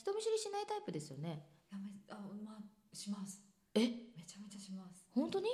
[0.00, 1.44] 人見知りしないタイプですよね。
[1.70, 3.44] やめあまあします。
[3.74, 3.80] え？
[4.16, 5.04] めちゃめちゃします。
[5.12, 5.52] 本当に？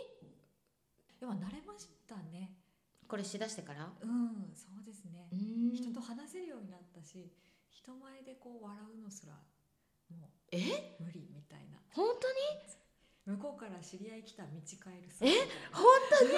[1.19, 2.55] でも慣れましたね。
[3.09, 3.91] これしだしてから？
[3.91, 5.27] うんそうですね。
[5.75, 7.35] 人と話せるようになったし
[7.73, 9.35] 人前でこう笑うのすら
[10.15, 10.95] もえ？
[11.01, 11.83] う無理みたいな。
[11.91, 13.35] 本当に？
[13.37, 15.43] 向こうから知り合い来た道変えるえ？
[15.75, 15.83] 本
[16.21, 16.31] 当に？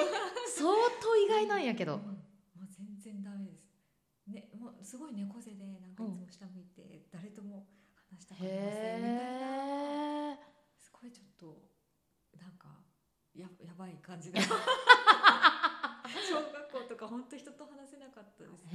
[0.57, 1.97] 相当意外なんやけど。
[1.97, 2.01] うん
[2.57, 3.69] もう全然ダメです。
[4.27, 7.69] ねもうすごい猫背でなんかいつも下向いて誰とも
[8.19, 10.43] 話したくありませんみたいな。
[10.83, 11.63] すごいちょっと
[12.35, 12.67] なんか
[13.35, 14.51] ややばい感じだ小
[16.35, 18.67] 学校とか本当人と話せなかったです。
[18.67, 18.75] へ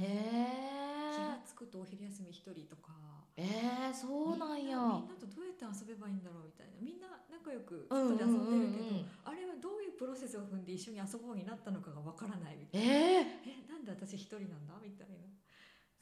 [1.12, 2.92] 気がえつくとお昼休み一人とか。
[3.36, 4.78] えー、そうなんや。
[4.78, 6.72] みんなとどうやって遊べばいいんだろうみたいな。
[6.80, 9.10] みんな仲良くうん外で遊んでるけど、うんうんうん。
[9.24, 12.86] あれはどういうプロセスを踏んで一緒に遊ぼうになったのかがわからないみたいな。
[12.86, 15.26] ええなんで私一人なんだみたいな。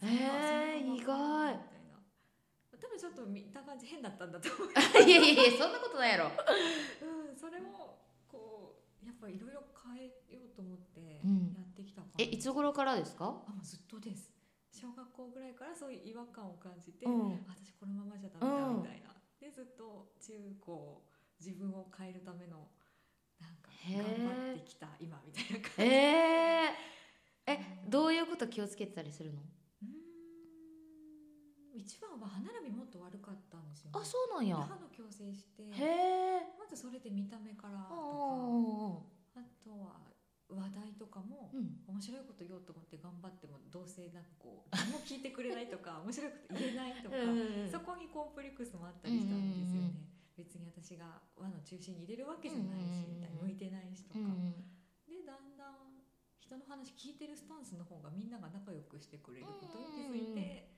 [0.04, 1.56] え意外
[2.82, 4.68] 多分ちょっと見た感じ変だったんだと思う。
[4.74, 6.30] ー、 いやいやいやそんなことないやろ。
[7.30, 9.62] うん、それもこうやっぱいろいろ
[9.94, 11.54] 変えようと思ってうん。
[11.54, 13.26] やってきたから、えいつ頃からですか？
[13.46, 14.32] あもうずっとです。
[14.72, 17.44] 小学校ぐらいからそういう違和感を感じて、うん。
[17.46, 21.04] 私このままじゃダメだうんみたいな、でずっと中高
[21.38, 22.68] 自分を変えるための
[23.38, 25.82] なんか頑張ってきた今みたいな感じ。
[25.82, 29.42] えー、えどういうこと気をつけてたりするの？
[31.74, 34.56] 一番は歯並びもっと悪かったんですよ、ね、あそうなんや。
[34.56, 36.52] で歯の矯正してへえ。
[36.58, 40.12] まずそれで見た目からとかうんあとは
[40.52, 41.80] 話題とかもうん。
[41.88, 49.96] 面白いこと言おうと思って頑張ってもどうせなんかこう何も聞いてくれないとか 面白いこと言えないとか、うんそこにコンプレックスもあったりしたんですよね、
[50.36, 54.52] 別に私が輪の中心に入れるわけじゃないし、うんみたいな向いてないしとか、うん
[55.06, 56.02] でだんだん
[56.38, 60.71] 人の話聞いてるスタンスの方がみんなが仲良くしてくれることに気づいて、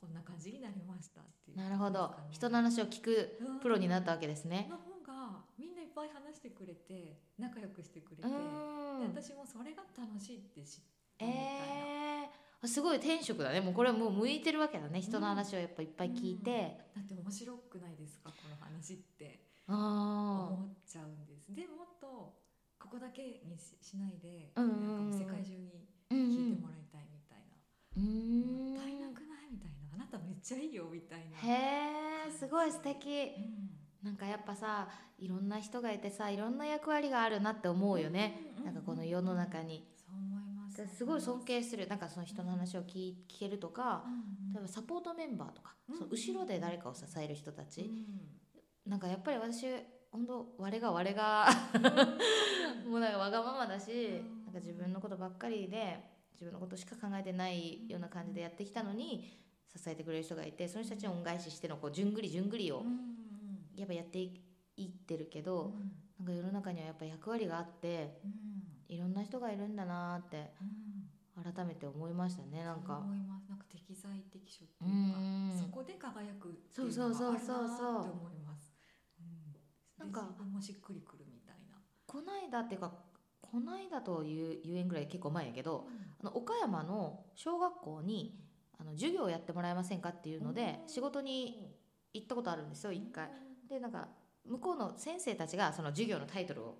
[0.00, 1.58] こんな感じになりましたっていう。
[1.58, 2.14] なるほど。
[2.30, 3.60] 人の話を聞くうん。
[3.60, 4.66] プロになったわけですね。
[4.70, 10.80] の方がみんないっぱい話してくれて仲良くしてくれて、私もそれが楽しいって知っ
[11.18, 11.44] たみたいな。
[12.24, 13.60] えー、すごい天職だね。
[13.60, 15.02] もうこれはもう向いてるわけだね。
[15.02, 19.50] 人の話をやっぱいっぱい聞いて、だって面白くないですかこの話って。
[19.68, 21.54] あ思っちゃうんです。
[21.54, 22.34] でもっと
[22.78, 27.54] ここだけにししないで、うんうん世界中に聞いてもらいたいみたいな、
[27.96, 28.74] うんうん。
[28.74, 29.22] もったいなく
[30.10, 33.08] ためっちゃいいよみたいな、へえすごい素敵。
[33.08, 33.70] うん。
[34.02, 34.88] なんかやっぱさ
[35.18, 40.96] いろんな人がいてさいろんな役割があるなって思うよね、うんなんかこの世の中に、そう思います。
[40.96, 41.86] すごい尊敬する。
[41.86, 44.04] なんかその人の話を聞い聞けるとか
[44.54, 47.84] 例えばサポートメンバーとか、うんその後ろで誰かを支える人たち、う
[48.88, 48.90] ん。
[48.90, 49.66] なんかやっぱり私
[50.10, 51.48] 本当我が我が
[52.88, 54.44] もうなんかわがままだし、うん。
[54.46, 55.98] なんか自分のことばっかりで
[56.32, 59.39] 自分のことしか考えてないような感じでやってきたのに
[59.76, 62.48] 支えてくれる人がいてその人たちに恩返ししてのこうじゅんぐりじゅん。
[62.48, 62.84] ぐりを
[63.76, 64.40] やっぱやってい
[64.76, 65.74] いってるけど、
[66.18, 66.24] うん。
[66.24, 68.94] なんか世の中にはやっぱ役割があってうん。
[68.94, 71.52] いろんな人がいるんだなってうん。
[71.52, 72.98] 改めて思いましたねなんか。
[72.98, 73.48] 思います。
[73.48, 75.58] なんか適材適所ってういうか、ん。
[75.58, 78.74] そこで輝くってそいううそうそうのがあるそうそうなって思います。
[79.20, 81.78] うん、なんかもしっくりくるみたいな。
[82.06, 82.92] こないだっていうか
[83.40, 85.88] こないだというゆえんぐらい結構前やけど
[86.20, 88.38] あの岡山の小学校に
[88.80, 91.70] あの授業をやってもらえませんかっていうので仕事に
[92.14, 93.28] 行ったことあるんですよ一回。
[93.68, 94.08] でなんか
[94.46, 96.78] 向こうの先生たちがその授業のタイトルを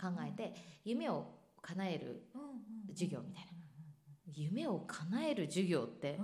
[0.00, 1.26] 考えて夢を
[1.62, 2.24] 叶える
[2.90, 3.50] 授業みたいな。
[4.34, 6.20] 夢を叶える授業って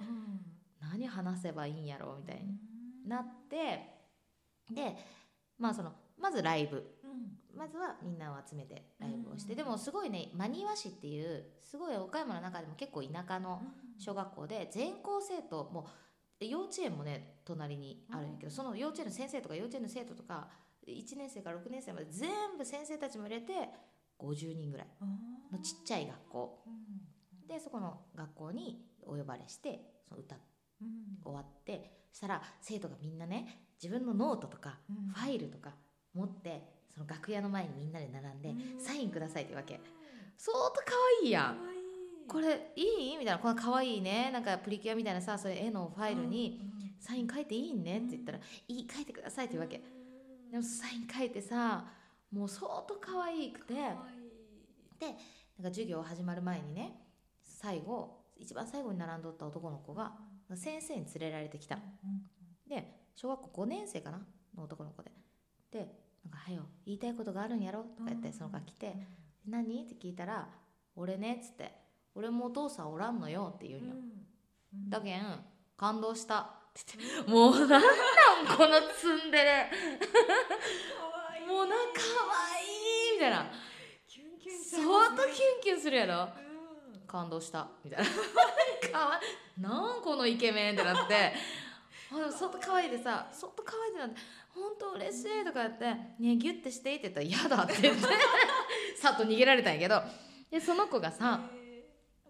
[0.81, 3.56] 何話せばいいんやろうみたいになって
[4.71, 4.97] で
[5.56, 6.99] まあそのまずライブ。
[7.54, 13.62] まずはみんなを集めてライブをして、うんでもすごいね真庭市っていうすごい岡山の中でも結構田舎の
[13.98, 15.86] 小学校で全校生徒も
[16.41, 20.48] う幼稚園もね隣にあるんやけど、その幼稚園の先生とか幼稚園の生徒とか
[20.86, 23.53] 1年生から6年生まで全部先生たちも入れて
[24.19, 24.86] 50人ぐらい
[25.53, 26.64] のちっちゃい学校。
[27.47, 30.36] でそこの学校にお呼ばれしてその歌
[31.22, 34.78] 終わってそしたら生徒がみんなね自分のノートとか
[35.15, 35.74] ファイルとか
[36.15, 38.80] 持ってその楽屋の前にみんなで並んでうん。
[38.80, 39.80] サインくださいってわけ。
[40.36, 40.92] 相当可
[41.22, 41.82] 愛いやん
[42.28, 43.16] これいい？
[43.19, 46.60] みたいなこの可愛いいねなんかプリキュアみたいなさそういう絵のファイルに
[46.98, 48.39] サイン書いていいねって言ったら
[48.69, 49.83] 「いい書いてください」って言うわけ。
[50.51, 51.86] でもサイン書いてさ
[52.30, 53.74] もう相当可愛くて。
[53.74, 55.09] で
[55.59, 56.97] なんか授業始まる前にね
[57.42, 60.16] 最後一番最後に並んどった男の子が
[60.54, 61.78] 先生に連れられてきた。
[62.69, 64.24] で小学校5年生かな
[64.57, 65.10] の男の子で。
[65.71, 68.95] で「なんかはよ言いたいことがあるんやろ」とか言ってその子が来て
[69.47, 70.48] 「何?」って聞いたら
[70.95, 71.74] 「俺ね」っつって
[72.14, 73.86] 「俺もお父さんおらんのよ」って言うん。
[73.88, 73.94] よ
[74.88, 75.44] だけん
[75.76, 76.41] 感動した。
[76.41, 77.82] って言ってもうなんなん
[78.56, 79.70] このツンデレ。
[81.47, 83.50] もうなんか可愛いみたいな。
[84.09, 86.28] キュンキュン相当キュンキュンするやろ。
[86.94, 87.06] うん。
[87.06, 87.68] 感動した。
[87.84, 88.04] みたいな。
[88.91, 89.20] かわ
[89.59, 91.34] いなんこのイケメンってなって。
[92.10, 94.16] あでも相当可愛いでさ相当可愛いってなって
[94.54, 95.84] 本当嬉しいとか言って
[96.20, 98.03] 「ねギュッてしていい?」って言ったら「嫌だ」って言って。
[99.00, 100.03] さっと逃げられたんやけど。
[100.50, 101.61] でその子がさへ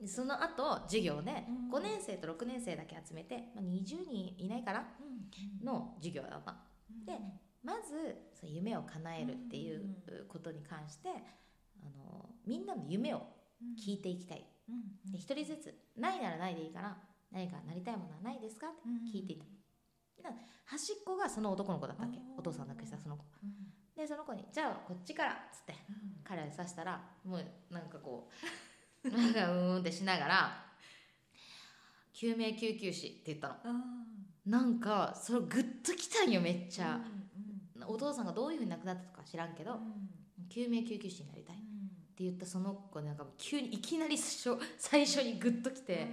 [0.07, 1.71] その後授業でうん。
[1.71, 4.83] 5年生と6年生だけ集めて、まあ、20人いないかなー
[5.61, 5.67] うん。
[5.67, 6.57] の授業だった
[6.91, 7.05] うん。
[7.05, 7.19] で
[7.63, 9.97] まずそう夢を叶えるっていう
[10.29, 13.23] ことに関してあのみんなの夢を
[13.79, 14.45] 聞いていきたい。
[15.15, 16.97] 一人ずつないならないでいいから
[17.31, 19.11] 何かなりたいものはないですかってうん。
[19.13, 19.45] 聞いていた。
[20.31, 20.35] だ
[20.65, 22.19] 端っこがその男の子だったっけ。
[22.39, 23.25] お父さんだけしたその子。
[23.43, 23.53] うん。
[23.95, 26.21] でその子に「じゃあこっちから」っつってうん。
[26.25, 28.35] 彼に刺したらもうなんかこう
[29.05, 30.67] なんかうーんってしながら
[32.13, 33.55] 「救命救急士」って言ったの。
[33.65, 34.13] あ
[34.45, 36.97] なんかそれグッときたんよめっちーゃ。
[36.97, 37.03] うん
[37.83, 37.89] うん。
[37.89, 39.79] お父さんがどういうふうに亡くなったとか知らんけど
[40.49, 41.59] 救命救急士になりたいっ
[42.15, 46.07] て言ったその子なんか急にいきなり最初 最初にグッときて、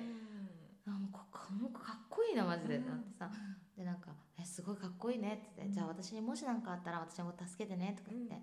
[0.87, 2.79] あもうここの子かっこいいなマジで。
[2.79, 3.31] なってさ、
[3.75, 5.71] でなんか「えすごいかっこいいね」って言って、うん。
[5.73, 8.41] じゃあ私にもし何かあったら私のこと助けてね」とか言って、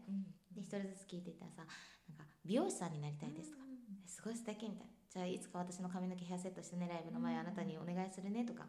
[0.53, 1.67] で一人ずつ聞いていったらさ
[2.09, 3.66] なんか美容師さんになりたいですとか、え
[4.06, 4.93] すごい素敵みたいな。
[5.08, 8.64] じゃあいつか私の髪の毛ヘアセットしてねライブの前あなたにお願いするねとか。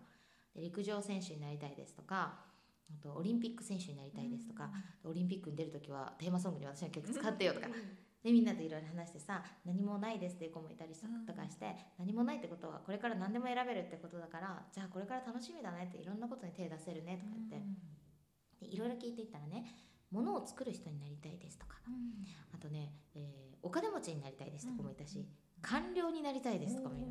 [0.56, 2.45] で陸上選手になりたいですとか。
[2.89, 4.72] あとオリンピック選手になりたいですとか、
[5.04, 7.68] オリンピックに出る時はテーマソングに私の曲使ってよとか、
[8.24, 19.66] でみんなでいろいろ話してさ何もないですっていう子もいたりとかして、何もないってことはこれから何でも選べるってことだからじゃあこれから楽しみだねっていろんなことに手出せるねとか言って、でいろいろ聞いていったらね
[20.12, 21.75] 物を作る人になりたいですとか
[22.54, 25.25] あとね、えーお金持ちになりたいですとかもいたし、
[25.62, 27.07] 官僚になりたいですとかもいる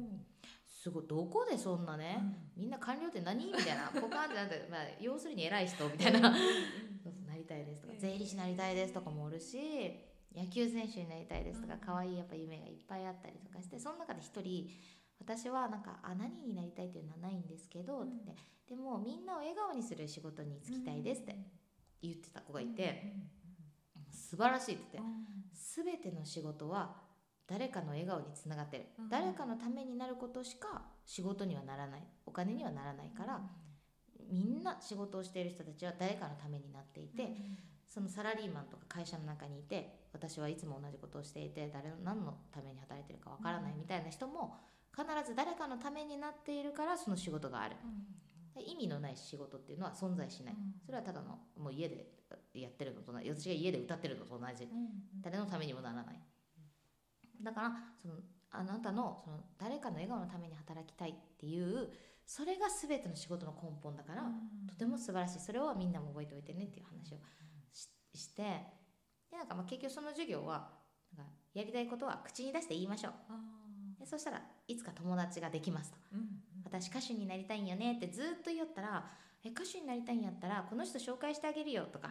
[0.67, 2.19] すごいどこでそんなね、
[2.57, 6.33] みんな官僚って何みたいなポカーンってなって、まあ、要するに偉い人みたいな。
[7.27, 9.59] なりたいですとか税理士になりたいですとかもおるし
[10.35, 11.81] 野球選手になりたいですとかうん。
[11.81, 14.69] 可愛いやっぱ夢がいっぱいあったりとかしてその中で一人
[15.21, 18.35] 私はなんかあ何になりたいっていうのはないんですけど、って。
[18.69, 21.37] でもみんなを笑顔にする仕事に就きたいですって
[22.03, 23.15] 言ってた子がいて、
[24.11, 25.11] 素晴らしいって言って
[26.01, 26.97] 全ての仕事は
[27.47, 29.09] 誰かの笑顔につながってる、うん。
[29.09, 32.03] 誰かのためになることしか仕事にはならない。
[32.25, 33.41] お金にはならないから、
[34.31, 37.37] みんな仕事をしている人たちは誰かのためになっていて、
[37.87, 44.57] そのサラリーマンとか会社の中にいて私はいつも同じことをしていて誰の何のために働いてるかわからないみたいな人も
[44.95, 47.77] 必ず誰かのためになっているからその仕事がある。
[47.77, 47.81] で
[48.61, 50.57] 意味のない仕事っていうのは存在しない。
[50.85, 52.07] それはただのもう家で
[52.55, 53.29] やってるのと同じ。
[53.29, 54.69] 私が家で歌ってるのと同じ。
[55.23, 56.21] 誰のためにもならない。
[57.43, 58.15] だからその
[58.51, 61.91] あなたのその誰かの笑顔のために働きたいっていう
[62.25, 64.25] それが全ての仕事の根本だから、
[64.69, 65.41] とても素晴らしい。
[65.41, 67.19] それをみんなも覚えておいてねっていう話を
[67.73, 68.43] しして
[69.31, 70.71] でなんかまあ結局その授業は
[71.17, 73.13] なんかやりたいことは口に出して言いましょう。
[74.01, 75.99] でそしたらいつか友達ができますと
[76.67, 79.07] 私歌手になりたいんよねってずっと言ったら
[79.45, 82.11] え歌手になりたいんやったらこの人紹介してあげるよとか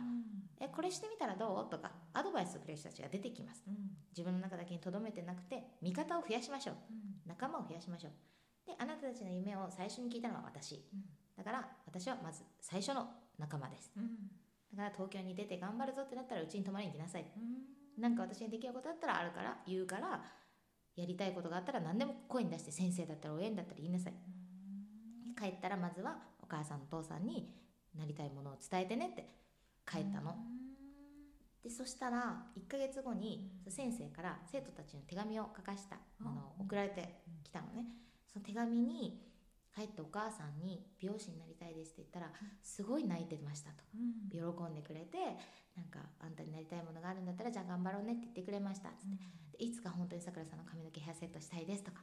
[0.59, 3.63] えこれしてみたらどうとかアドバイスをくれる人たちが出てきます。
[4.11, 6.75] 自分の中だけにとどめてなくて味方を増やしましょう。
[7.27, 8.11] 仲間を増やしましょう。
[8.65, 10.81] であなたたちの夢を最初に聞いたのは私。
[11.35, 13.91] だから私はまず最初の仲間です。
[14.73, 17.25] だから東京に出て頑張るぞってなったらうちに泊まりに来なさい。
[17.97, 20.21] なんか私にできることだったらあるから言うから
[20.95, 24.13] やりたいことがあったら何でも声に出して先生だったら親にだったら言いなさい
[25.39, 27.53] 帰ったらまずはお母さんお父さんに
[27.97, 29.27] なりたいものを伝えてねって
[29.89, 30.35] 帰ったの、
[31.63, 37.85] でそしたら1ヶ月後に先生から生徒たちの手紙を書かしたものを送られてきたのね。
[38.31, 39.21] その手紙に
[39.75, 42.31] 帰ってお母さんに美容師になりたいですって言ったら
[42.63, 43.83] すごい泣いてましたと。
[44.31, 44.39] 喜
[44.71, 45.17] んでくれて
[45.75, 52.01] なんかあんたになりたいものがあるんだったらじゃあ頑張ろうねって言ってくれましたっつってでいつか本当にさくらさんの髪の毛ヘアセットしたいですとか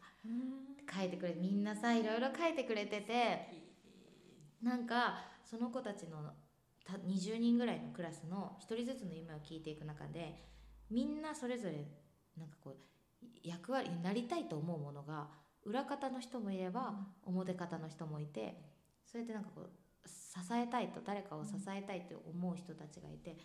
[0.94, 3.48] 書いてくれてみんなさいろいろ書いてくれてて
[4.62, 6.32] なんかその子たちの
[6.84, 10.44] た20人ぐらいのクラスの1人ずつの夢を聞いていく中で
[10.90, 11.86] みんなそれぞれ
[12.36, 12.76] なんかこう
[13.42, 15.28] 役割になりたいと思うものが
[15.64, 18.60] 裏方の人もいれば表方の人もいて
[19.04, 19.70] そうやってなんかこう
[20.08, 23.36] 支えたいと誰かを支えたいと思う人たちがいて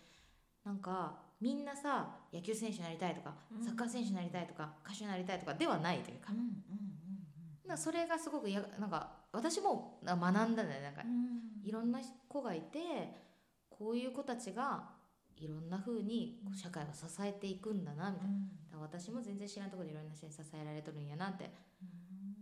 [0.64, 3.64] なんかみんなさ野球選手になりたいとかうん。
[3.64, 6.32] サッカー選手になりたいとか歌手になりたいとかではないというか。
[7.76, 11.02] それがすごくやなんか私も学んだんだよねなんか。
[11.62, 12.78] いろんな子がいて
[13.68, 14.88] こういう子たちが
[15.36, 18.28] いろんな風にこう社会を支えていくんだなみたい
[18.72, 18.78] な。
[18.80, 21.50] 私も全然知らんところでいろんな人に支えられとるんやなって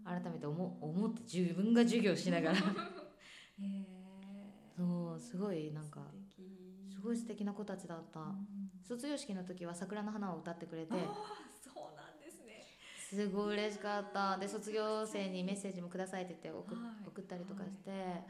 [0.07, 2.59] 改めて思思って自分が授業しながら。
[3.59, 3.87] へ
[4.77, 6.01] そうすごいなんか
[6.93, 8.71] すごい素敵な子たちだった、うん。
[8.85, 10.95] 卒業式の時は桜の花を歌ってくれて。
[10.95, 12.65] ああそうなんですね。
[12.97, 14.39] すごい嬉しかった。
[14.39, 17.09] で卒業生にメッセージもくださいって言って送,、はい。
[17.09, 18.25] 送ったりとかして、はい。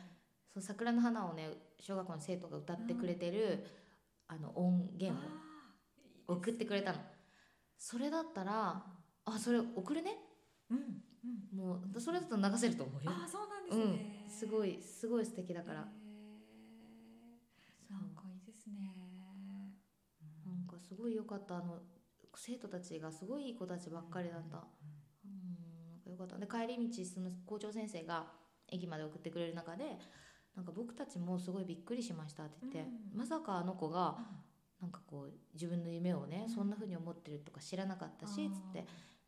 [0.54, 3.66] そう桜の花をね小学校の生徒が歌ってくれてる、
[4.28, 5.20] あの音源
[6.28, 7.00] を送ってくれたの。
[7.76, 8.82] それだったら
[9.26, 10.16] あそれ送るね。
[10.70, 11.05] うん
[11.52, 13.10] うんもうそれだと流せると思うよ。
[13.10, 14.30] ああそうなんですうねん。
[14.30, 15.86] すごいすごい素敵だから、へー。
[17.92, 18.92] なんかいいですね。
[20.44, 21.56] なんかすごい良かった。
[21.56, 21.80] あの
[22.34, 24.58] 生徒たちがすごいいい子たちばっかりだった、
[25.24, 26.38] うん、なんか良かった。
[26.38, 28.26] で帰り道その校長先生が
[28.68, 29.98] 駅まで送ってくれる中で
[30.54, 33.18] なんか僕たちもすごいびっくりしましたって言って、うん。
[33.18, 34.18] まさかあの子があ
[34.80, 36.54] なんかこう自分の夢をね、うん。
[36.54, 38.86] そんな風に思ってるとか知らなかったしあーつって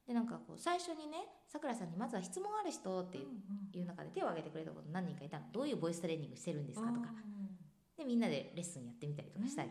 [0.09, 5.45] でなんかこう最初にねさくらさんにまずは質問ある人っていう中で手を挙げてくれたこと何人かいたの。
[5.53, 7.09] どういうボイストレーニングしてるんですかとか。
[7.99, 9.71] でみんなでレッスンやってみたりとかしたり、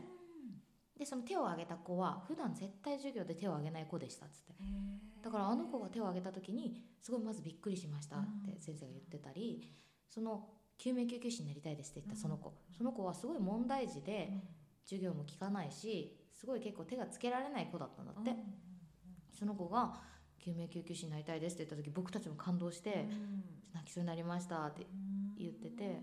[0.95, 4.53] でその手を挙げた子は普段絶対授業で手を挙げない子でしたっつって
[5.23, 9.73] だからあの子が手を挙げた時にすごいまずびっくりしましたって先生が言ってたり
[10.07, 12.53] その救命救急士になりたいですって言ったその子。
[12.77, 14.31] その子はすごい問題児で
[14.83, 18.35] 授業も聞かないしすごい結構手がつけられない子だったんだって。
[19.37, 19.93] その子が
[20.39, 23.07] 救命救急士になりたいですって言った時僕たちも感動して
[23.73, 24.87] 泣きそうになりましたって
[25.37, 26.01] 言ってて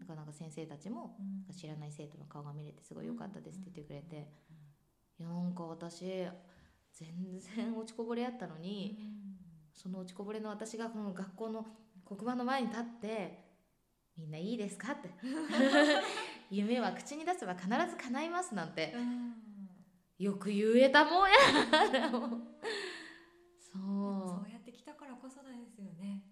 [0.00, 1.16] なかなか先生たちも
[1.58, 4.28] 知らない生徒の顔が見れてすごい良かったですって言ってくれて
[5.18, 6.04] いやなんか私
[6.92, 7.08] 全
[7.56, 8.98] 然落ちこぼれやったのに
[9.74, 11.66] その落ちこぼれの私がこの学校の
[12.04, 13.44] 黒板の前に立って
[14.16, 15.10] 「みんないいですか?」って
[16.50, 18.94] 「夢は口に出せば必ず叶います」なんて。
[20.18, 21.36] よく言えたもんや
[24.96, 26.22] からこそですよね。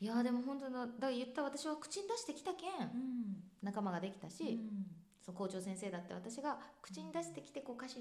[0.00, 2.90] ういやでも本当だだから言った私は口に出してきたけん
[3.62, 4.60] 仲間ができたし、
[5.20, 8.00] その校長先生だって私が口に出してきてこう歌手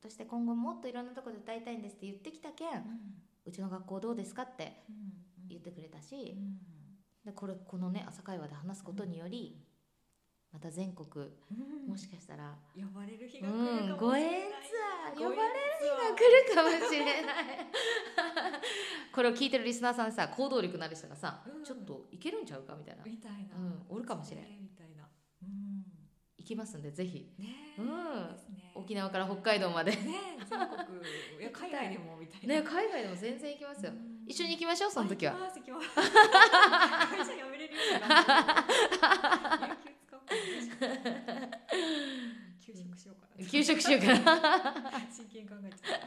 [0.00, 2.84] として今後もっといろんなところで歌いたいんですって言ってきたけん
[3.44, 4.82] うちの学校どうですかって
[5.48, 6.36] 言ってくれたし、
[7.24, 9.56] でこれこのね朝会話で話すことにより
[10.52, 11.08] また全国
[11.88, 13.98] もしかしたら、呼ばれる日うが来るん、かもしれない。
[13.98, 15.24] ご縁ツアー。
[15.24, 17.14] 呼ばれる日日が来るかもしれない。
[19.14, 21.64] これを聞いてるリスナーさんでさ行動力のある人がさ、うん。
[21.64, 23.02] ちょっといけるんちゃうかみたいな。
[23.04, 24.44] みたいな、うんおるかもしれん。
[24.62, 25.08] みたいな、
[25.42, 25.84] うん、
[26.36, 27.32] 行きますんでぜひ。
[27.38, 27.88] ねえ、うん。
[28.54, 28.72] ね。
[28.74, 29.92] 沖縄から北海道まで。
[29.92, 29.98] ね
[30.44, 31.00] 全国。
[31.40, 34.24] いや 海外でもみたいな、海外でも全然行きますよ、うん。
[34.26, 35.32] 一緒に行きましょうその時は。
[35.32, 35.88] あ行きます行きます。
[37.16, 39.78] 会社辞めれるようにな
[40.32, 43.42] 給使おうかな休職しようかな。
[43.44, 45.00] 給食しようかな。
[45.10, 46.00] 真剣に考えちゃっ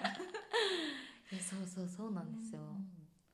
[1.41, 2.61] そうそうそうなんですよ、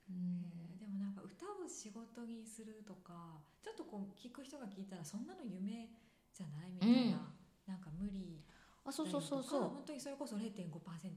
[0.10, 0.41] うん。
[0.57, 5.89] えーでもなんか歌を仕事にするとかちょっとこう聞く人が聞いたらそんなの夢
[6.33, 7.31] じゃないみたいな、
[7.67, 8.43] なんか無理。
[8.83, 9.62] あそうそうそうそう。
[9.69, 10.71] 本当にそれこそ0.5%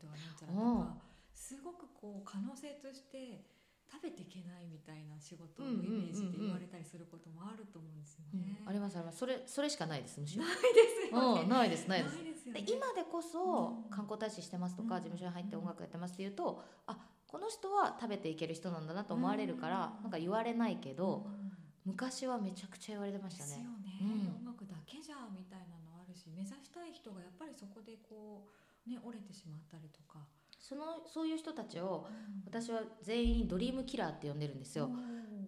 [0.04, 0.84] がなんちゃらとうん。
[0.84, 0.98] か
[1.32, 3.44] すごくこう可能性として
[3.90, 8.62] 食べていけないみたいな仕事のイメージで言われたりすることもあると思うんですようんね。
[8.66, 9.18] ありますあります。
[9.18, 10.44] それそれしかないですむしろ。
[10.44, 10.60] ないで
[11.08, 11.42] すよね。
[11.42, 12.24] うんないですないです。
[12.24, 13.90] ですで今でこそうん。
[13.90, 15.02] 観光大使してますとか、うん。
[15.02, 20.02] 事務所に入って音楽やってますって言うとあこの人は食べていける人なんだなと思われるから、うん。
[20.02, 21.52] なんか言われないけど、うん。
[21.84, 23.50] 昔はめちゃくちゃ言われてましたね。
[23.50, 24.48] ですよね、うん。
[24.48, 28.46] 音楽だけじゃみたいなのあるし目指したい人がやっぱりそこでこ
[28.86, 30.20] うね折れてしまったりとか、
[30.66, 32.06] そのそういう人たちを
[32.46, 34.88] 私は全員ドリームキラーって呼んでるんですよ、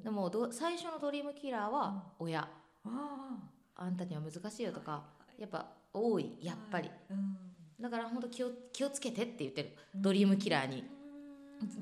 [0.04, 2.46] でもど最初のドリームキラーは親、
[3.74, 5.04] あんたには難しいよとか、
[5.38, 7.36] やっぱ多いやっぱり、うん。
[7.80, 9.70] だから本当気を気をつけてって言ってる。
[9.94, 10.84] ドリームキラーに、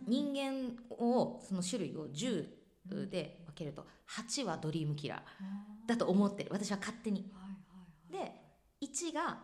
[0.06, 2.46] 人間をその種類を10
[3.10, 6.50] で分けると8はドリームキラーだと思ってる。
[6.52, 7.28] 私は勝手に。
[8.12, 8.32] で
[8.80, 9.38] 1が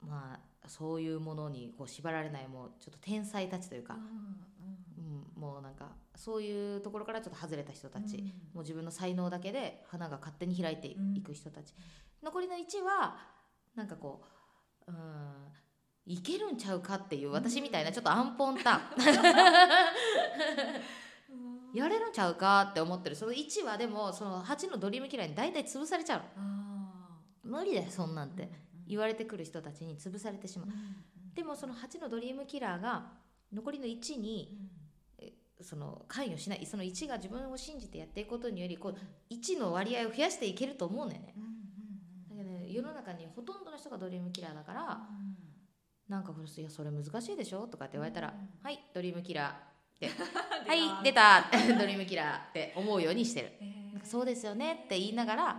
[0.00, 8.18] まあそういうものにこう縛られないもうちょっと天才たちというか、うん、もうなんかそういうところからちょっと外れた人たち、
[8.54, 11.74] もう自分の才能だけで花が勝手に開いていく人たち、
[12.22, 13.16] 残りの1は
[13.74, 14.22] なんかこ
[14.86, 14.96] ううん
[16.06, 18.80] いけるんちゃうかっていう私みたいなちょっとアンポンタン
[21.74, 23.16] やれるんちゃうかって思ってる。
[23.16, 26.50] その1はでもその8のドリームキラーに大体潰されちゃうの。
[27.44, 28.50] 無理だよそんなんて
[28.90, 30.68] 言われてくる人たちに潰されてしまう。
[31.34, 33.12] でもその8のドリームキラーが
[33.52, 34.58] 残りの1に
[35.60, 36.66] その関与しない。
[36.66, 38.94] その1が自分を信じてやっていくことによりこう
[39.32, 41.34] 1の割合を増やしていけると思うんだよね。
[42.30, 45.00] だけどね世の中にほとんどの人がドリームキラーだから
[46.08, 50.10] なんかこれいやそれ難しいでしょとかって言われたら「はいドリームキラー」って
[50.66, 51.48] 「はい出た。
[51.78, 53.52] ドリームキラー」って思うようにしてる。
[53.92, 55.56] なんかそうですよねって言いながら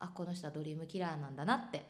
[0.00, 1.86] あこの人はドリームキラーなんだなって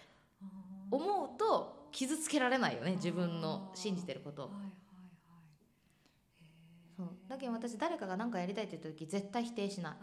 [0.90, 4.50] 思うと傷つけられないよね自分の信じてること
[7.28, 9.97] だけど私誰かが何かやりたいって言った時絶対否定しな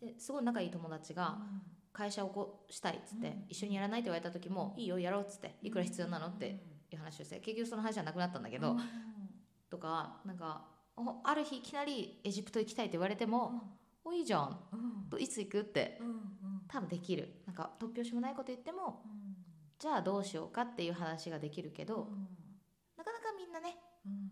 [0.00, 0.04] い。
[0.06, 3.44] ですごい仲いい友達がうん会社を起こしたいっつって、うん。
[3.48, 6.58] 一緒にやらないって言われた時も、いいよやろうっつっていくら必要なのって
[6.90, 8.78] いう話をして結局その話はなくなったんだけど、うん
[9.68, 10.66] とかなんか
[10.96, 14.58] おある日いきなりエジプト行きたいって言われても「おいいじゃん。
[15.12, 15.20] うん。
[15.20, 15.98] いつ行く?」って
[16.68, 17.42] 多分できる。
[17.46, 19.21] なんか突拍子もないこと言ってもうん
[19.82, 22.28] じゃあどうしようかっていう話ができるけど、うん。
[22.96, 23.74] なかなかみんなね
[24.06, 24.30] うん。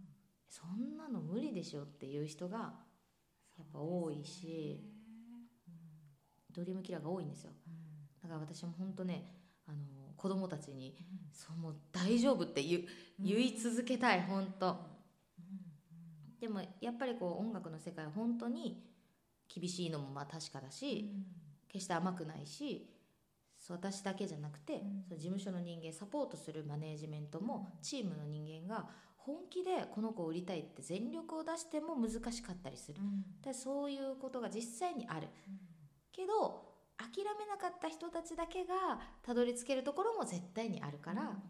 [0.48, 2.72] そんなの無理でしょっていう人が
[3.58, 4.80] やっぱ多いし
[6.52, 7.50] ドリームキラーが多いんですよ。
[8.22, 9.24] だから私も本当ね
[9.66, 9.78] あの
[10.16, 10.96] 子供たちに
[11.34, 12.82] 「そうもう大丈夫」って言う
[13.18, 14.76] 言い続けたい本当。
[16.38, 18.88] でもやっぱりこう音楽の世界は本当に
[19.52, 21.12] 厳しいのもまあ確かだし、
[21.66, 22.99] 決して甘くないし
[23.70, 25.04] 私だけじゃなくて、うん。
[25.08, 33.00] その事務所の人間サポートするマネージメントも、チームの人間が本気でこの子を売りたいって全力を出しても難しかったりする。
[33.42, 35.28] でそういうことが実際にある。
[36.12, 41.40] けど諦めなかった人たちだけがたどり着けるところも絶対にあるから、なんか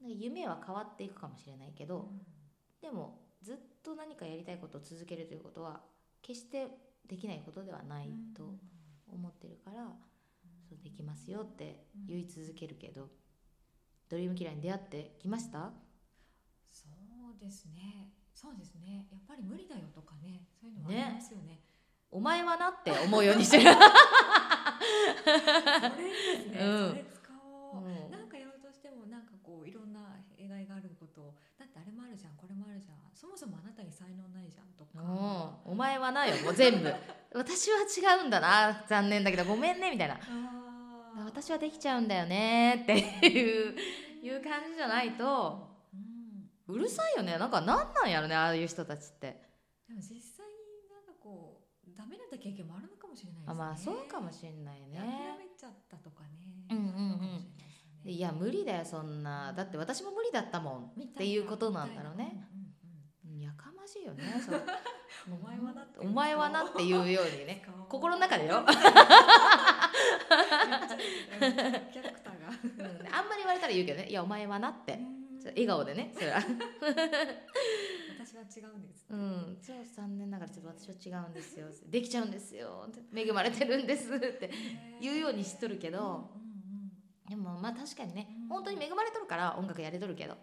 [0.00, 2.10] 夢は変わっていくかもしれないけど、
[2.80, 5.80] でもずっと何かやりたいことを続けるということは
[6.20, 6.66] 決して
[7.06, 8.54] できないことではないと
[9.10, 9.90] 思ってるから、
[10.68, 13.08] そうできますよって言い続けるけど、
[14.08, 15.70] ドリームキラーに出会ってきました？
[16.70, 16.84] そ
[17.34, 18.12] うですね。
[18.34, 19.06] そうですね。
[19.10, 20.46] やっぱり無理だよとかね。
[20.60, 21.60] そういうのもありますよね。
[22.10, 23.68] お前はなって思うようにしてる、 そ
[25.96, 26.88] れいいですね、うん。
[26.88, 27.32] それ使
[27.72, 28.10] おう、うん。
[28.10, 30.00] なんかやろうとしてもなんかこういろんな
[30.36, 32.36] 弊害があることをだってあれもあるじゃん。
[32.36, 32.96] これもあるじゃん。
[33.14, 36.36] そもそもあなたに才能ないじゃんとか、うん、お前はなよ。
[36.44, 36.94] もう全部。
[37.34, 38.84] 私は違うんだな。
[38.88, 39.44] 残念だけど。
[39.44, 39.90] ごめんね。
[39.90, 40.18] みたいな
[41.24, 42.98] 私はできちゃうんだよねって
[43.28, 43.76] いう
[44.22, 47.38] いう感じじゃないとうんうるさいよね。
[47.38, 49.40] なんかなんなんやろねああいう人たちって。
[49.88, 53.52] でも実際になんかこうダメだった経験もあるのかもしれないですね。
[53.52, 56.28] あまあそうかもしれない諦ねめちゃったとかね。
[56.70, 56.84] うんうん
[58.04, 58.10] うん。
[58.10, 59.52] いや無理だよそんな。
[59.54, 62.32] だって私も無理だったもんっていうことなんだろうね。
[62.32, 64.62] うんうんうんやかましいよねそう
[65.30, 65.98] お前はなって。
[66.00, 67.64] お前はなっていうようにね。
[67.88, 68.72] 心の中でよ、あんま
[73.36, 74.08] り言われたら言うけどね。
[74.08, 74.98] いやお前はなって。
[75.46, 76.40] 笑顔でねそれは。
[76.40, 79.06] 私は違うんです。
[79.08, 81.66] うん、ちょっと残念ながらちょっと私は違うんですよ。
[81.88, 82.86] できちゃうんですよ。
[83.14, 84.50] 恵まれてるんですって。
[85.00, 86.28] 言うようにしとるけど、
[87.28, 88.48] でもまあ確かにねうん。
[88.48, 90.36] 本当に恵まれとるから音楽やれとるけど。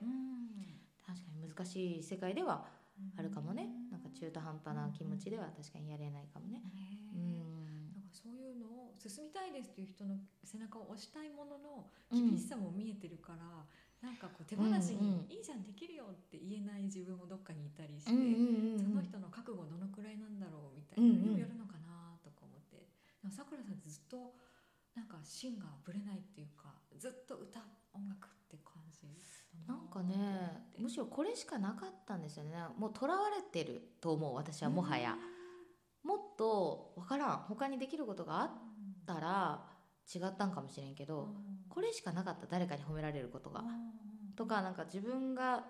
[1.06, 2.66] 確かに難しい世界では
[2.98, 3.64] うんあるかもね。
[3.64, 3.85] なんか
[4.16, 6.64] 中途半端な気持ちでは確かにやれないかもね。
[6.74, 7.92] ねうん。
[7.94, 8.08] なん。
[8.08, 13.68] かそういうのを進みたいですっていう人の背中を押したいもののうん厳しさも見えてるから、
[14.02, 18.26] なんかこう手放しうんうんに「いいじゃんできるよ」って言えない自分もどっかにいたりして、うんうん
[18.74, 24.36] うんその人の覚悟どのくらいなんだろうみたいなのにもよるのかなとか思って、でもさくらさんってずっと
[24.96, 27.60] なんか芯がぶれないっていうかずっと歌
[27.94, 29.08] 音楽って感じ？
[29.08, 29.12] だ
[29.68, 30.16] なんかね
[30.78, 32.52] むしろこれしかなかったんですよね。
[32.78, 35.18] もうとらわれてると思う私はもはや。
[36.04, 38.52] もっと分からん他にできることがあっ
[39.08, 39.66] たら
[40.14, 41.30] 違ったんかもしれんけど
[41.68, 43.64] これしかなかった誰かに褒められることが。
[44.36, 45.64] とかなんか自分が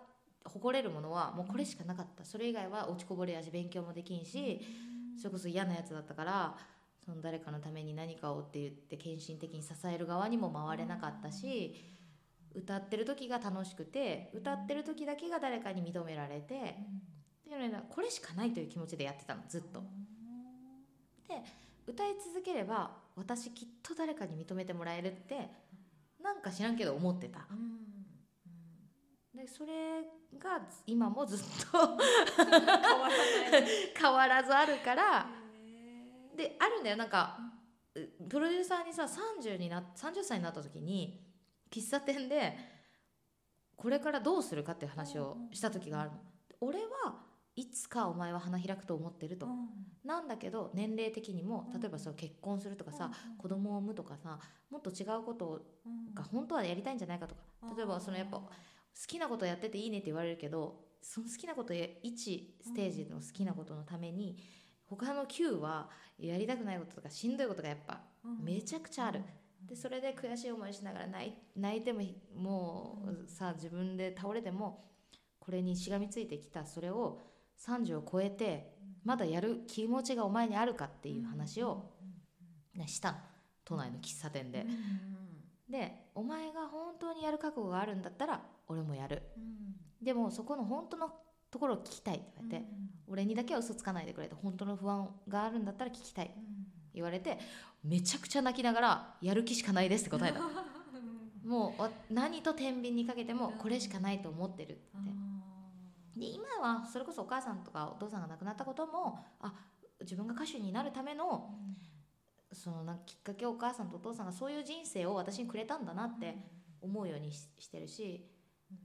[0.43, 2.25] 誇れるものはもうこれしかなかった。
[2.25, 4.61] それ以外は落ちこぼれやし勉強もできんし
[5.17, 6.57] それこそ嫌なやつだったから
[7.05, 11.94] その誰かのために何かをって言って献身的に支える側にも回れなかったし
[12.55, 16.47] 歌ってる時が楽しくて歌ってる時だけが誰かに認められてっ
[17.43, 19.83] ていうのでこれしかないという気持ちでやってたのずっと。
[21.87, 25.49] 歌い続ければ私きっと誰かに認めてもらえるって
[26.21, 27.45] なんか知らんけど思ってた。
[29.33, 30.01] でそれ
[30.39, 31.39] が今もずっ
[31.71, 31.97] と
[33.99, 35.27] 変わらずあるから
[36.35, 36.97] であるんだよ。
[36.97, 37.37] なんか
[37.93, 41.24] うプロデューサーにさ30にな30歳になった時に
[41.71, 42.57] 喫茶店で
[43.75, 46.17] これからどうするかっていう話をした時があるの。
[46.61, 47.21] 俺は
[47.55, 49.47] いつかお前は花開くと思ってると。
[50.03, 55.65] なんだけど年齢的にも例えばその結婚するとかさ子供を産むとかさもっと違うこと
[56.13, 57.41] が本当はやりたいんじゃないかとか。
[57.75, 58.49] 例えばそのやっぱ好
[59.07, 62.15] きなことやってていいねって言われるけどその好きなことや1
[62.61, 64.37] ステージの好きなことのために
[64.85, 68.01] 他の9はやりたくないこととかしんどいことがやっぱ
[68.41, 69.21] めちゃくちゃある
[69.67, 72.01] でそれで悔しい思いしながら泣い泣いても
[72.35, 74.85] もうさ自分で倒れても
[75.39, 77.21] これにしがみついてきたそれを
[77.65, 78.73] 30を超えて
[79.03, 81.91] まだやる気持ちがお前にあるかっていう話を
[82.73, 83.11] ねした。
[83.11, 83.17] の
[83.65, 84.71] 都内の喫茶店で、うん
[85.67, 89.23] でお前が本当にやる覚悟があるんだったら俺もやる。
[89.35, 89.75] うん
[90.05, 91.09] でもそこの本当の
[91.49, 92.65] ところを聞きたいって言われて、
[93.07, 96.31] 俺にだけは嘘つかないでくれと本当の不安があるんだったら聞きたい
[96.93, 97.39] 言われて
[97.85, 100.41] めちゃくちゃ泣きながらやる気しかないですって答えた。
[101.45, 106.19] もうわ何と天秤にかけてもこれしかないと思ってるって。
[106.19, 109.53] で今はそれこそお母さんとかお父さんが亡くなったこともあ
[110.01, 111.53] 自分が歌手になるための
[112.53, 116.37] そのなきっかけをお母さんとお父さんがそういう人生を私にくれたんだなって
[116.81, 118.25] 思うようにししてるし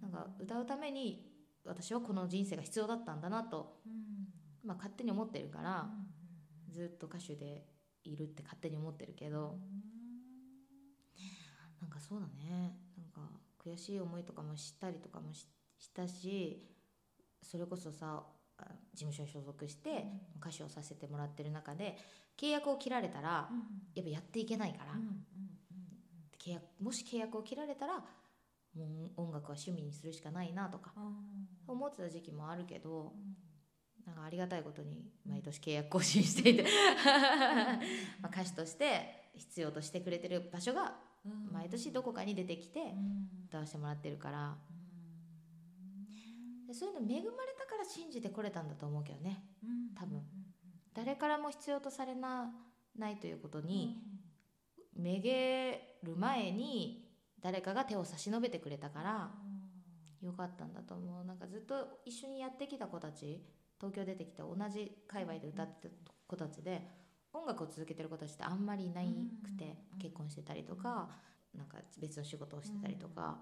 [0.03, 1.31] なんか歌うために
[1.65, 3.81] 私はこの人生が必要だったんだなと、
[4.65, 5.89] まあ、勝手に思ってるから
[6.69, 7.65] ずっと歌手で
[8.05, 9.59] いるって勝手に思ってるけど
[11.81, 12.77] なんかそうだね。
[12.99, 15.47] なんか悔しい思いとかもしたりとかもし
[15.79, 16.63] したし
[17.43, 18.23] それこそさ
[18.59, 20.05] あ事務所に所属して
[20.39, 21.97] 歌手をさせてもらってる中で
[22.39, 23.49] 契約を切られたら
[23.95, 24.93] やっぱやっていけないから、
[26.39, 30.93] 契約もし契約を切られたらもう音楽は趣味にするしかないなとか
[31.67, 33.13] 思ってた時期もあるけど
[34.07, 36.65] なんかありがたいことに毎年契約更新していて。
[38.21, 40.99] まあ歌手として必要としてくれてる場所が
[41.53, 42.95] 毎年どこかに出てきて
[43.49, 44.59] 歌わせてもらってるから。
[46.67, 49.45] でそういうの恵まれたから信じてこれたんだと思うけどね。
[49.95, 50.23] 多分。
[50.95, 52.53] 誰からも必要とされな
[52.97, 54.03] ないということに
[54.97, 57.09] めげる前に
[57.41, 59.31] 誰かが手を差し伸べてくれたから
[60.21, 61.25] よかったんだと思う。
[61.25, 63.43] なんかずっと一緒にやってきた子たち
[63.81, 66.87] 東京出てきて同じ界隈で歌ってた子たちで
[67.33, 71.09] 音楽を続けてる子たちってあんまりいなくて結婚してたりとか
[71.57, 73.38] なんか別の仕事をしてたりとか。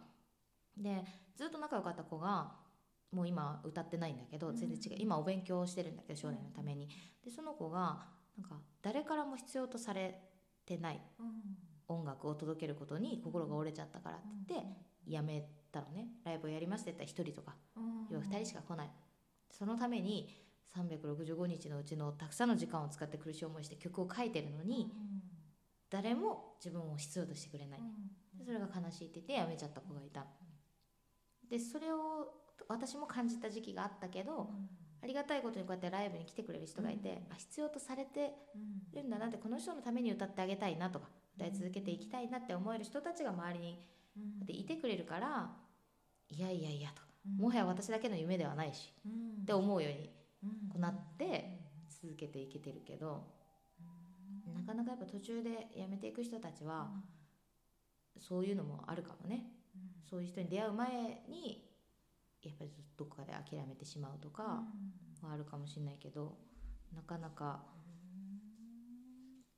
[0.77, 1.03] で
[1.35, 2.53] ずっと仲良かった子が
[3.11, 4.99] もう今歌ってないんだけど全然違う。
[5.01, 6.89] 今お勉強をしてるんだけど将来のために。
[7.25, 10.21] でその子がなんか誰からも必要とされ
[10.65, 11.01] てない
[11.89, 14.69] 音楽を届けることに心が折れちゃったからって言って
[15.07, 16.09] やめたのね。
[16.25, 17.57] ライブをやりますって言ったら1人とか
[18.11, 18.91] 要は2人しか来ない
[19.59, 20.29] そのために
[20.77, 24.93] 365日のうちのたくさんの時間を使って苦しい思いして曲を書いてるのに
[25.91, 27.81] 誰も自分を必要としてくれない。
[28.39, 30.27] でそれが悲しいって言ってやめちゃった子がいた。
[31.51, 32.33] でそれを
[32.69, 34.51] 私も感じた時期があったけど
[35.03, 38.33] ありがたいことにこうやってライブに来てくれる人がいて、あ必要とされて
[38.93, 43.79] るんだなってこの人のために歌ってあげたいなとか歌い続けていきたいなって思える人たちが周りに
[44.45, 45.51] でいてくれるから
[46.29, 48.93] いやいやいやともはや私だけの夢ではないし
[49.43, 50.11] って思うように
[50.69, 51.59] こうなって
[52.03, 53.27] 続けていけてるけど
[54.55, 56.91] なかなかやっぱ途中で辞めていく人たちは
[58.19, 59.47] そういうのもあるかもね。
[60.11, 60.91] そういう人に出会う前
[61.29, 61.65] に
[62.43, 64.65] やっぱりどこかで諦めてしまうとか
[65.23, 66.39] はあるかもしれないけど
[66.95, 67.61] なかなか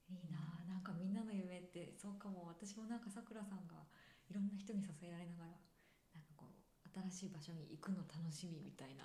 [0.08, 0.68] いいなあ。
[0.68, 2.46] なんかみんなの夢ってそうかも。
[2.46, 3.84] 私もなんかさくらさんが
[4.28, 5.50] いろんな人に支えられながら
[7.10, 9.04] 新しい場所に行くの楽しみみたいな。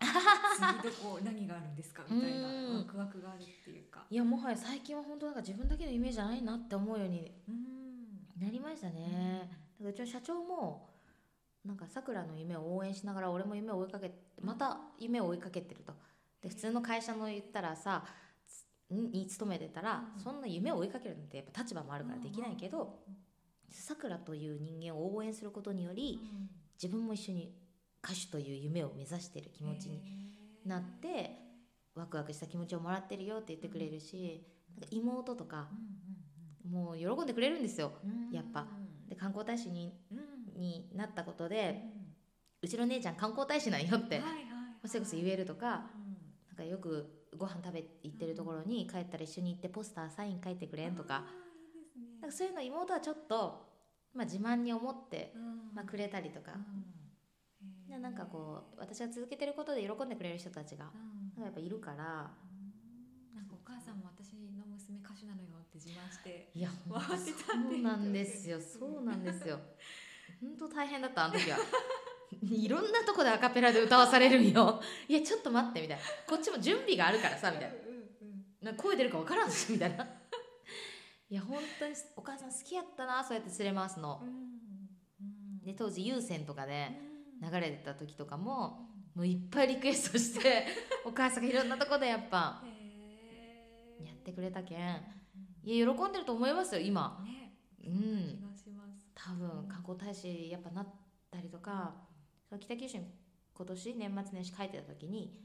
[0.81, 2.47] 次どこ何があるんですかみたいな。
[2.47, 2.77] うん。
[2.79, 4.05] ワクワクがあるっていうか。
[4.09, 8.45] いやもはや最近は本当なんか自分だけの夢じゃないなって思うようにうん。
[8.45, 10.89] なりましたね、うちの社長も
[11.63, 15.93] なんかさくらの夢を応援しながら俺も夢を追いかけまた夢を追いかけてると。
[16.41, 18.03] で普通の会社の言ったらさ
[18.45, 20.21] つに勤めてたら、うん。
[20.21, 22.99] そんな夢を追いかけるなんてやっぱ立場もあるからできないけど
[23.69, 26.19] さくらという人間を応援することにより
[26.81, 27.53] 自分も一緒に
[28.05, 30.01] 歌手という夢を目指してる気持ちに
[30.63, 31.31] なって
[31.95, 34.45] ワクワクした気持ちをもらってるよって言ってくれるし、
[34.79, 35.67] なんか妹とか
[36.69, 37.93] もう喜んでくれるんですよ
[38.31, 38.67] やっぱ。
[39.07, 39.93] で観光大使に
[40.55, 41.81] になったことで
[42.61, 44.21] うちの姉ちゃん観光大使なんよって
[44.85, 51.25] それこそ言えるとかなんかよくご飯食べ行ってるところに帰ったら一緒に行ってポスターサイン書いてくれんとか。
[52.21, 53.69] なんかそういうの妹はちょっと、
[54.13, 55.33] まあ、自慢に思って、
[55.73, 56.53] まあ、くれたりとか、
[57.89, 60.93] でなんかこう私が続けてることで喜んでくれる人たちがなん。
[61.37, 62.31] かやっぱいるから。
[63.35, 68.59] なんかお母さんも私の娘歌手なのよって自慢していや回してたそうなんですよ。
[68.61, 69.59] そうなんですよ。
[70.41, 71.57] 本当大変だったあの時は。
[72.41, 74.81] いろんなとこでアカペラで歌わされるんよ。
[75.07, 76.03] いやちょっと待ってみたいな。
[76.27, 77.69] こっちも準備があるからさみたい
[78.61, 78.71] な。
[78.71, 80.07] なんか声出るか分からんしみたいな。
[81.29, 84.21] いや本当にお母さん好きやったなそうやって連れ回すの。
[85.65, 86.91] で当時有線とかで
[87.51, 90.65] 流れてた時とかももういっぱいリクエストして
[91.05, 92.61] お母さんがいろんなとこでやっぱ
[94.03, 95.01] やってくれたけん。
[95.63, 97.23] いや喜んでると思いますよ今。
[97.25, 97.53] ね。
[97.85, 98.41] うん。
[99.13, 100.87] 多分観光大使やっぱなっ
[101.31, 101.95] たりとか、
[102.59, 103.05] 北九州に
[103.53, 105.41] 今年年末年始帰ってた時に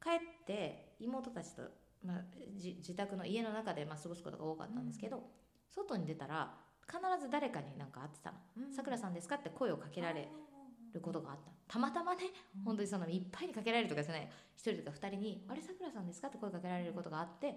[0.00, 1.62] 帰って妹たちと、
[2.04, 5.22] まあ、じ自宅の家の中でまあ過ごすことが多かったんですけど、
[5.70, 6.54] 外に出たら
[6.86, 8.38] 必ず誰かになんか会ってたの。
[8.58, 10.28] うん「さくらさんですか?」って声をかけられ
[10.94, 11.50] ることがあった。
[11.66, 12.24] たまたまね
[12.56, 14.30] うん本当にそのいっぱいにかけられるとかじゃない。
[14.56, 17.56] 一人とか二人に「あれさくらさんですか?」って声かけられることがあって。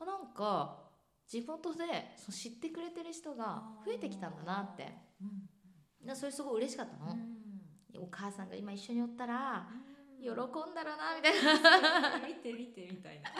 [0.00, 0.90] あなんか
[1.26, 4.94] 地元でそう知ってくれてる人が増えてきたんだなって。
[5.20, 5.48] うん
[6.06, 8.02] なそれすごい嬉しかったの、うん。
[8.02, 10.24] お母さんが今一緒におったらうん。
[10.24, 10.34] 喜ん
[10.74, 11.42] だろうなみたい
[12.20, 12.26] な。
[12.26, 13.30] 見て見てみたいな。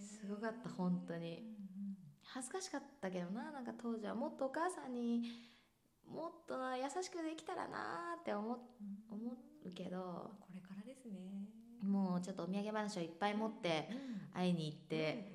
[0.00, 1.54] すごかった本当に。
[2.22, 4.14] 恥ずかしかったけどななんか当時は。
[4.14, 5.22] もっとお母さんに
[6.08, 8.56] もっとな優しくできたらなって思思
[9.64, 11.48] うけどこれからですね。
[11.82, 13.88] もうちょっとお土産話をいっぱい持って
[14.34, 15.32] 会いに行って、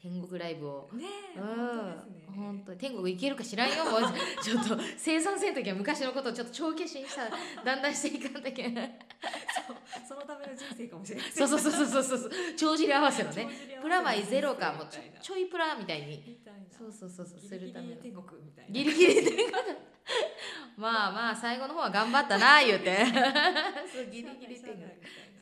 [0.00, 0.88] 天国ライブを。
[0.92, 1.04] うんね
[1.36, 1.46] えうん。
[1.46, 2.22] 本当ですね。
[2.34, 3.84] 本当に天国行けるか知らんよ。
[3.84, 4.00] もう
[4.42, 7.30] ちょっと生産性の時は昔のことをちょっと帳消しにしたら
[7.64, 8.98] だんだんしていかんといけない
[9.66, 12.30] そうそのための人生かもしれないそうそうそうそうそうそう。
[12.56, 13.48] 帳尻合わせのね。
[13.80, 16.38] プラマイゼロかもうちょちょいプラみたいに。
[16.76, 17.94] そうそうそうそうギリギするための。
[17.94, 18.70] リ天国みたいな。
[18.72, 19.30] ギリギリで
[20.76, 23.04] まあまあ最後の方は頑張ったな 言うて。
[23.92, 24.82] そうギリギリ天国。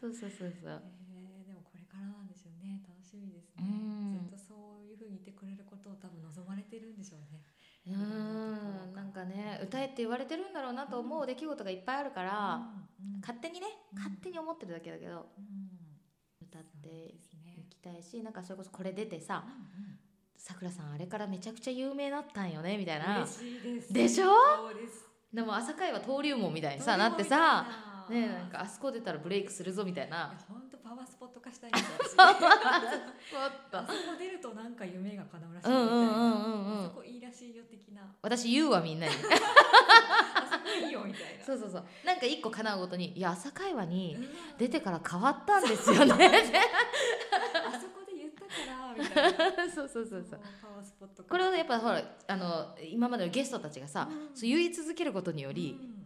[0.01, 0.83] そうそうそうそう。
[1.13, 2.83] えーでもこれからなんでしょうね。
[2.87, 3.63] 楽しみですね。
[3.63, 4.29] うん。
[4.29, 7.40] ずっとそういうふうに言ってくれることを多分望まれてるんでしょうね
[7.87, 8.95] うーん。
[8.95, 12.61] なんかね歌えって言われてるんだろうなと思う出来事がいっぱいあるから、
[13.21, 13.99] 勝手にねうん。
[13.99, 15.71] 勝手に思ってるだけだけどうん。
[16.43, 19.99] 歌っていきたいしなんかそれこそこれ出てさうん
[20.37, 23.17] 「さくらさんあれからめちゃくちゃ有名だったんよね」みたいうんな。
[23.19, 23.93] 嬉しいです。
[23.93, 24.31] でしょ？
[25.33, 27.09] でも朝会は登竜門みたいにさな。
[27.09, 27.67] ってさ
[28.11, 30.35] ねなんかあそこ出たらブレイクするぞみたいな
[30.91, 32.19] パワースポット化したいんですよ私。
[32.19, 32.35] もっ
[33.71, 36.79] とあそこ出るとなんか夢が叶うらしいみたいうんうんうんうんうん。
[36.79, 38.03] なあそこいいらしいよ的な。
[38.23, 39.13] 私言うわみんなに。
[39.15, 39.17] あ
[40.51, 41.45] そこいいよみたいな。
[41.47, 41.85] そうそうそう。
[42.05, 44.29] なんか一個叶うごとに「いや朝会話にうん。
[44.59, 49.71] 出てから変わったんですよね」あそこで言ったからみたいな。
[49.73, 50.41] そうそうそうそう。
[50.61, 51.29] パワースポット化。
[51.29, 54.37] これをやっぱほらあの今までのゲストたちがさ、うん。
[54.37, 56.00] そう言い続けることにより、うん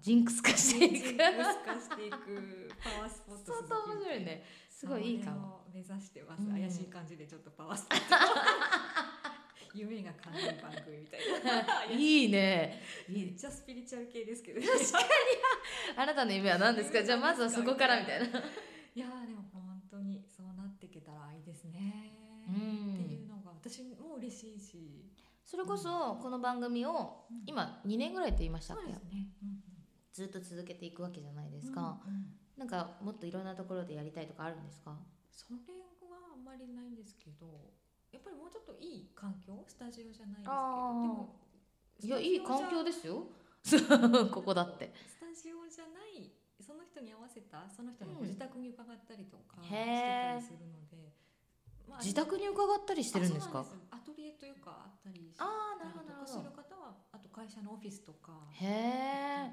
[0.00, 0.94] ジンクス化していく。
[0.94, 2.70] ジンクス化していく。
[2.82, 4.44] パワースポット相当面白いね。
[4.70, 6.50] すごいいいかもも目指してます、うん。
[6.52, 8.04] 怪しい感じでちょっとパワースポット。
[9.74, 11.84] 夢が叶う番組みたいな。
[11.92, 12.80] いいね。
[13.08, 14.66] めっちゃスピリチュアル系ですけどね。
[15.96, 17.02] あなたの夢は何ですか？
[17.02, 18.26] じゃあまずはそこからみたいな。
[18.26, 18.30] い
[19.00, 22.12] やーでも本当にそうなっていけたらいいですね、
[22.48, 22.94] うん。
[23.04, 25.04] っていうのが私も嬉しいし。
[25.44, 27.42] それこそこの番組をうん。
[27.46, 28.84] 今2年ぐらいって言いましたっけ？
[28.84, 29.57] そうですね、うん
[30.18, 32.26] ずっと続けていくわけじゃないでうんすか、うんうん。
[32.58, 34.96] なんかもっといろんなところでやりたいとかあるんですか？
[35.30, 35.56] それ
[36.10, 37.46] はあんまりないんですけど
[38.10, 41.38] やっぱりもうちょっといい環境スタジオじゃないですけどでも
[42.02, 43.26] いやいい環境ですよ。
[44.34, 44.92] ここだって。
[45.06, 48.18] スタジオじゃないその人に合わせたその人のうん。
[48.18, 51.14] ご自宅に伺ったりとかしてたりするので、
[51.88, 53.60] まあ自宅に伺ったりしてるんですか？
[53.60, 56.62] あそうなんですアトリエというかあったりしああなるほたりとかすどなるほど。
[56.62, 59.50] る方はあと会社のオフィスとかへえ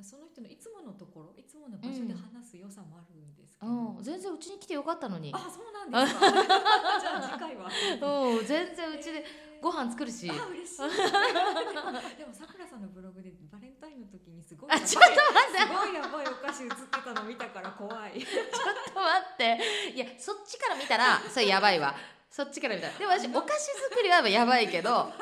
[0.00, 4.02] その人のいつものところいつもの場所で話す良さもあるんですけど、うん。
[4.02, 5.30] 全然うちに来てよかったのに。
[5.34, 6.32] あそうなんですか。
[6.32, 7.68] じゃあ次回は。
[7.68, 8.46] うん。
[8.46, 9.24] 全然うちで
[9.60, 10.30] ご飯作るし。
[10.30, 10.80] あ嬉しい。
[12.16, 15.58] でもさくらさんのブログでバレンタインの時にすごいあちょっと待って。
[15.60, 18.16] すごいやばいお菓子映ってたの見たから怖い。
[18.24, 19.92] ちょっと待って。
[19.94, 21.94] いやそっちから見たらそれやばいわ
[22.32, 22.94] そっちから見たら。
[22.98, 25.12] でも私お菓子作りはやばいけど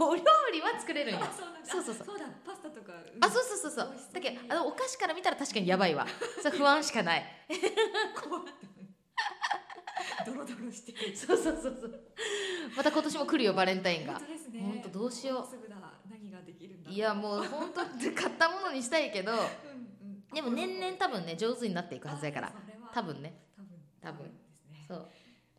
[0.00, 1.20] お料理は作れるんよ。
[1.22, 1.30] あ
[1.62, 2.18] そうそうそうそう。
[2.18, 2.24] だ。
[2.42, 2.94] パスタとか。
[3.20, 3.94] あそうそうそうそう。
[4.14, 6.06] だけにどあのお菓子から見たら確かにやばいわ。
[6.42, 7.24] それ不安しかない。
[10.24, 11.14] ドロドロしてる。
[11.14, 12.00] そうそうそうそう。
[12.74, 14.14] また今年も来るよバレンタインが。
[14.14, 14.60] 本当ですね。
[14.62, 15.40] 本当どうしよう。
[15.40, 15.76] もすぐだ。
[16.10, 19.32] 何ができるんだいやもう本当買ったものにしたいけど
[20.32, 22.52] でも年々多分ね上手になっていくはずやから。
[22.94, 23.34] 多分ね。
[23.54, 23.68] 多分。
[24.00, 24.32] 多分。
[24.88, 25.10] そう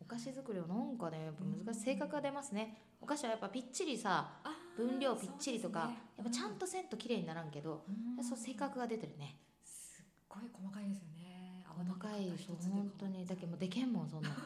[0.06, 1.80] お菓子作りはなんかねやっぱ難しい。
[1.82, 2.76] 性格が出ますね。
[3.00, 4.38] お菓子はやっぱぴっちりさ
[4.76, 5.98] 分量ぴっちりとか、ね。
[6.16, 7.84] やっぱちゃんとせんと綺麗にならんけど、
[8.18, 8.24] うん。
[8.24, 9.36] そう性格が出てるね。
[9.64, 11.64] すっごい細かいですよね。
[11.68, 13.26] 細かいそう本当に。
[13.26, 14.28] だけどもうでけんもんそんな。
[14.30, 14.36] は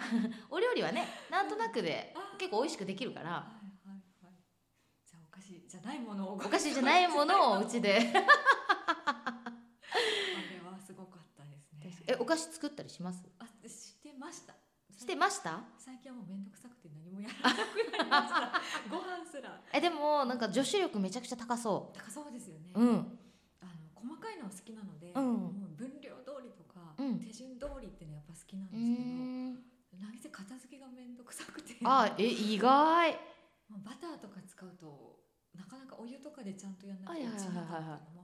[0.50, 3.28] お料理はねなんとなくで結構美味しくできるから。
[3.30, 3.36] いはい
[4.24, 4.32] はい。
[5.06, 6.32] じゃあお菓子じゃないものを。
[6.34, 7.98] お菓子じゃないものをうちで。
[8.08, 8.22] あ
[10.54, 11.58] れはすごかったで
[11.92, 12.04] すね。
[12.06, 13.22] えお菓子作ったりします？
[15.00, 15.64] してました？
[15.78, 18.52] 最近はもうめんどくさくて何もやらなくなりました。
[18.92, 19.56] ご飯すら。
[19.72, 23.18] えでもなんか女子力めちゃくちゃ高そ高そうですよね、ううん。
[23.60, 25.24] あの細かいのは好きなので、うん。
[25.24, 27.18] もう分量通りとか、うん。
[27.18, 28.84] 手順通りっていうのはやっぱ好きなんうです
[29.90, 31.76] けど、何せ片付けがめんどくさくて。
[31.82, 33.16] あえ意外。
[33.70, 38.19] バターとか使うとなかなかお湯とかでちゃんとやんなくてはいはいはい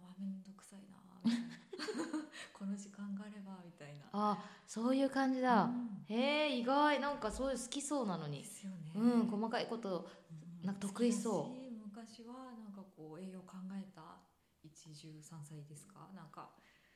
[2.53, 4.07] この時間があればみたいな。
[4.13, 6.05] あそういう感じだ、うん。
[6.09, 7.01] へえ意外。
[7.01, 8.93] なんかそういう好きそうなのでにすよね。
[8.95, 11.73] うん細かいことうんなんか得意そう。
[11.85, 14.19] 昔はなんかこう栄養考えた
[14.63, 16.09] 一汁三菜ですか？
[16.15, 16.51] なんか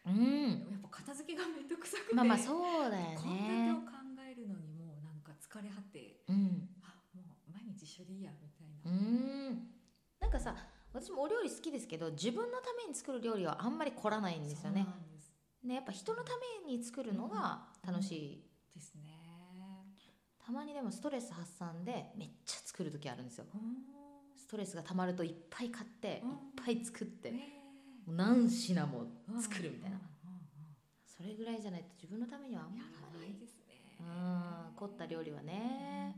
[0.07, 0.49] うん。
[0.71, 2.15] やっぱ片付けがめんどくさくて。
[2.15, 3.93] まあまあそうだよ献立ねを考
[4.27, 6.69] えるのにもうなんか疲れ果てうん。
[6.83, 9.71] あもう毎日一緒でいいやみたいな、ん。
[10.21, 10.55] なんかさ
[10.93, 14.87] 私もお料理好きですけど自分のために作る料理はあんまり凝らないんですよね。
[15.63, 16.33] ねやっぱ人のた
[16.67, 19.11] めに作るのが楽しい、ですね。
[20.45, 23.45] たまにでもストレス発散でめっちゃ作る時あるんですよ。
[23.55, 23.61] うん。
[24.37, 26.31] ストレスがたまるといっぱい買ってうん。
[26.31, 27.33] いっぱい作って
[28.09, 29.97] 何品もうん作るみたいな。
[29.97, 30.11] うんうん
[31.07, 32.81] それぐらいじゃないと自分のためにはあんま
[33.27, 33.99] りですね。
[34.01, 34.03] う
[34.73, 36.17] ん凝った料理はね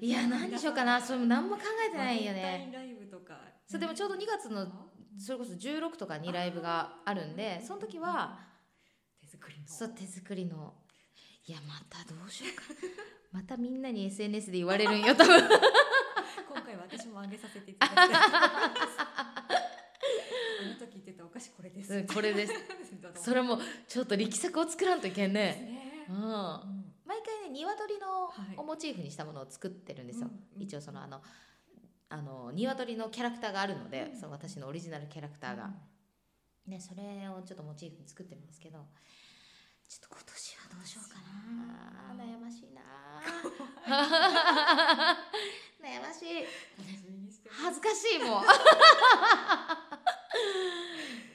[0.00, 1.00] いや何にしようかな。
[1.00, 2.42] それも何も考えてないよね。
[2.42, 3.38] タインライブとか。
[3.66, 4.66] そうでもちょうど2月の
[5.18, 8.38] それこそ16とかにライブがあるんでその時は
[9.20, 9.68] 手作りの。
[9.68, 10.74] そう手作りの。
[11.46, 12.62] いやまたどうしようか。
[13.32, 15.40] またみんなに SNS で言われるんよ多分。
[16.48, 19.54] 今回は私もあげさせていただきたい あ
[20.68, 21.94] の時言ってたお菓子これです。
[21.94, 22.52] うんこれです。
[23.22, 25.40] それもちょっと力作を作らんといけんね。
[25.42, 26.06] ね。
[26.08, 26.16] うん。
[26.16, 26.81] うん
[27.12, 28.56] 毎回ね鶏のはい。
[28.56, 30.62] をモチーフにしたものを作ってるんですよ、うんうん。
[30.62, 31.20] 一応そのあの
[32.08, 34.20] あの鶏のキャラクターがあるので、うん。
[34.20, 35.70] その私のオリジナルキャラクターが、
[36.66, 38.78] ね、それをちょっとモチーフに作ってるんですけど
[39.88, 42.14] ちょっと今年はどうしようかな。
[42.24, 42.80] 悩ましいな。
[45.84, 46.46] 悩ましい。
[47.50, 48.44] 恥ずかしいもう。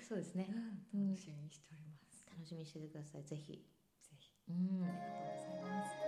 [0.07, 0.47] そうですね。
[0.93, 1.09] うん。
[1.11, 2.25] 楽しみにしております。
[2.31, 3.23] 楽しみにしててください。
[3.23, 3.63] ぜひ
[4.49, 6.06] うん、ありがとうございます。